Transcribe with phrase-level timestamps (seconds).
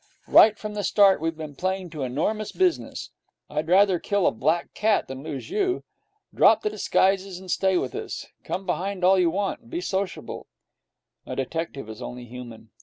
[0.27, 3.11] Right from the start we've been playing to enormous business.
[3.51, 5.83] I'd rather kill a black cat than lose you.
[6.33, 8.25] Drop the disguises, and stay with us.
[8.43, 10.47] Come behind all you want, and be sociable.'
[11.27, 12.71] A detective is only human.